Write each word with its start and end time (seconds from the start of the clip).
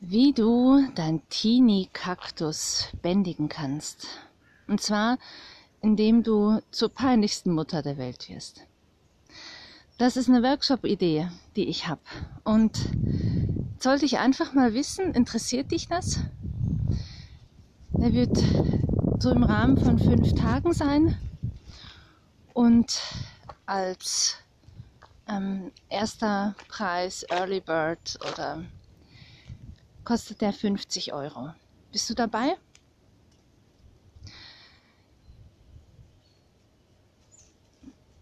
wie 0.00 0.32
du 0.32 0.86
dein 0.94 1.22
Teenie-Kaktus 1.28 2.88
bändigen 3.02 3.48
kannst. 3.48 4.06
Und 4.68 4.80
zwar, 4.80 5.18
indem 5.80 6.22
du 6.22 6.60
zur 6.70 6.88
peinlichsten 6.88 7.52
Mutter 7.52 7.82
der 7.82 7.96
Welt 7.96 8.28
wirst. 8.28 8.62
Das 9.98 10.16
ist 10.16 10.28
eine 10.28 10.42
Workshop-Idee, 10.42 11.28
die 11.56 11.68
ich 11.68 11.88
habe. 11.88 12.02
Und 12.44 12.78
sollte 13.78 14.04
ich 14.04 14.18
einfach 14.18 14.52
mal 14.52 14.74
wissen, 14.74 15.14
interessiert 15.14 15.72
dich 15.72 15.88
das? 15.88 16.20
Der 17.92 18.12
wird 18.12 18.36
so 19.18 19.30
im 19.30 19.42
Rahmen 19.42 19.78
von 19.78 19.98
fünf 19.98 20.34
Tagen 20.34 20.74
sein 20.74 21.16
und 22.52 23.00
als 23.64 24.36
ähm, 25.28 25.72
erster 25.88 26.54
Preis 26.68 27.22
Early 27.30 27.60
Bird 27.60 28.18
oder 28.30 28.64
kostet 30.06 30.40
der 30.40 30.52
50 30.54 31.12
Euro. 31.12 31.52
Bist 31.92 32.08
du 32.08 32.14
dabei? 32.14 32.54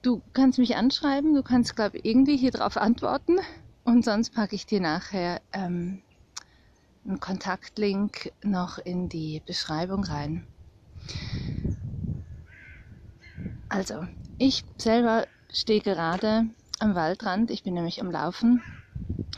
Du 0.00 0.22
kannst 0.32 0.58
mich 0.58 0.76
anschreiben, 0.76 1.34
du 1.34 1.42
kannst, 1.42 1.76
glaube 1.76 1.98
ich, 1.98 2.04
irgendwie 2.04 2.36
hier 2.36 2.52
drauf 2.52 2.76
antworten 2.76 3.38
und 3.84 4.04
sonst 4.04 4.32
packe 4.32 4.54
ich 4.54 4.64
dir 4.64 4.80
nachher 4.80 5.40
ähm, 5.52 6.02
einen 7.04 7.20
Kontaktlink 7.20 8.32
noch 8.42 8.78
in 8.78 9.08
die 9.08 9.42
Beschreibung 9.44 10.04
rein. 10.04 10.46
Also, 13.68 14.06
ich 14.38 14.64
selber 14.78 15.26
stehe 15.52 15.80
gerade 15.80 16.46
am 16.78 16.94
Waldrand. 16.94 17.50
Ich 17.50 17.64
bin 17.64 17.74
nämlich 17.74 18.00
am 18.00 18.10
Laufen 18.10 18.62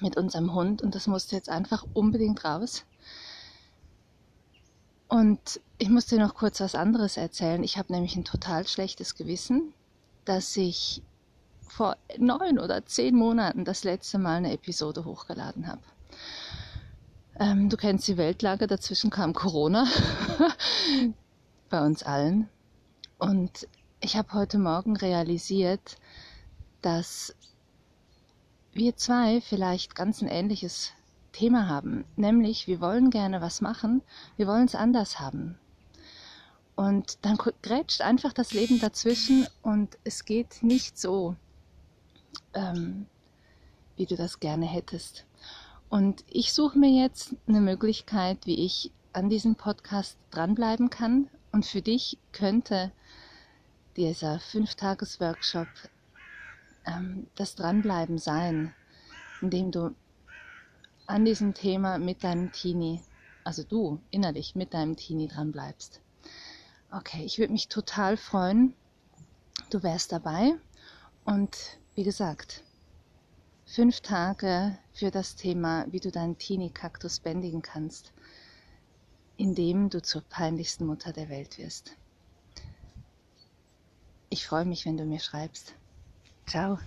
mit 0.00 0.16
unserem 0.16 0.54
Hund 0.54 0.82
und 0.82 0.94
das 0.94 1.06
musste 1.06 1.36
jetzt 1.36 1.48
einfach 1.48 1.84
unbedingt 1.94 2.44
raus. 2.44 2.84
Und 5.08 5.60
ich 5.78 5.88
muss 5.88 6.06
dir 6.06 6.18
noch 6.18 6.34
kurz 6.34 6.60
was 6.60 6.74
anderes 6.74 7.16
erzählen. 7.16 7.62
Ich 7.62 7.78
habe 7.78 7.92
nämlich 7.92 8.16
ein 8.16 8.24
total 8.24 8.66
schlechtes 8.66 9.14
Gewissen, 9.14 9.72
dass 10.24 10.56
ich 10.56 11.02
vor 11.66 11.96
neun 12.18 12.58
oder 12.58 12.84
zehn 12.84 13.14
Monaten 13.14 13.64
das 13.64 13.84
letzte 13.84 14.18
Mal 14.18 14.36
eine 14.36 14.52
Episode 14.52 15.04
hochgeladen 15.04 15.66
habe. 15.66 15.82
Ähm, 17.38 17.68
du 17.68 17.76
kennst 17.76 18.08
die 18.08 18.16
Weltlage, 18.16 18.66
dazwischen 18.66 19.10
kam 19.10 19.32
Corona 19.32 19.86
bei 21.70 21.84
uns 21.84 22.02
allen. 22.02 22.48
Und 23.18 23.68
ich 24.00 24.16
habe 24.16 24.32
heute 24.32 24.58
Morgen 24.58 24.96
realisiert, 24.96 25.96
dass 26.82 27.34
wir 28.72 28.96
zwei 28.96 29.40
vielleicht 29.40 29.94
ganz 29.94 30.22
ein 30.22 30.28
ähnliches 30.28 30.92
Thema 31.32 31.68
haben, 31.68 32.04
nämlich 32.16 32.66
wir 32.66 32.80
wollen 32.80 33.10
gerne 33.10 33.40
was 33.40 33.60
machen, 33.60 34.02
wir 34.36 34.46
wollen 34.46 34.64
es 34.64 34.74
anders 34.74 35.20
haben. 35.20 35.58
Und 36.74 37.18
dann 37.22 37.36
grätscht 37.36 38.02
einfach 38.02 38.32
das 38.32 38.52
Leben 38.52 38.78
dazwischen 38.78 39.46
und 39.62 39.98
es 40.04 40.24
geht 40.24 40.62
nicht 40.62 40.98
so, 40.98 41.34
ähm, 42.54 43.06
wie 43.96 44.06
du 44.06 44.16
das 44.16 44.38
gerne 44.38 44.66
hättest. 44.66 45.26
Und 45.88 46.24
ich 46.28 46.52
suche 46.52 46.78
mir 46.78 46.90
jetzt 46.90 47.34
eine 47.46 47.60
Möglichkeit, 47.60 48.46
wie 48.46 48.64
ich 48.64 48.92
an 49.12 49.28
diesem 49.28 49.56
Podcast 49.56 50.18
dranbleiben 50.30 50.90
kann. 50.90 51.28
Und 51.50 51.66
für 51.66 51.82
dich 51.82 52.18
könnte 52.32 52.92
dieser 53.96 54.38
Fünf-Tages-Workshop 54.38 55.66
das 57.34 57.54
Dranbleiben 57.54 58.18
sein, 58.18 58.74
indem 59.40 59.70
du 59.70 59.94
an 61.06 61.24
diesem 61.24 61.54
Thema 61.54 61.98
mit 61.98 62.22
deinem 62.24 62.52
Teenie, 62.52 63.00
also 63.44 63.62
du 63.62 64.00
innerlich 64.10 64.54
mit 64.54 64.74
deinem 64.74 64.96
Teenie 64.96 65.28
dranbleibst. 65.28 66.00
Okay, 66.90 67.24
ich 67.24 67.38
würde 67.38 67.52
mich 67.52 67.68
total 67.68 68.16
freuen, 68.16 68.74
du 69.70 69.82
wärst 69.82 70.12
dabei. 70.12 70.54
Und 71.24 71.78
wie 71.94 72.04
gesagt, 72.04 72.62
fünf 73.66 74.00
Tage 74.00 74.78
für 74.92 75.10
das 75.10 75.36
Thema, 75.36 75.86
wie 75.90 76.00
du 76.00 76.10
deinen 76.10 76.38
Teenie-Kaktus 76.38 77.20
bändigen 77.20 77.62
kannst, 77.62 78.12
indem 79.36 79.90
du 79.90 80.00
zur 80.00 80.22
peinlichsten 80.22 80.86
Mutter 80.86 81.12
der 81.12 81.28
Welt 81.28 81.58
wirst. 81.58 81.96
Ich 84.30 84.46
freue 84.46 84.64
mich, 84.64 84.84
wenn 84.84 84.96
du 84.96 85.04
mir 85.04 85.20
schreibst. 85.20 85.74
Ciao. 86.48 86.80